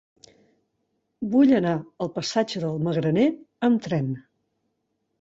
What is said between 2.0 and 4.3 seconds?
al passatge del Magraner amb tren.